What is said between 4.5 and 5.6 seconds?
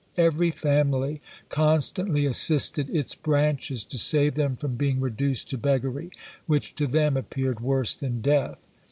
from being reduced to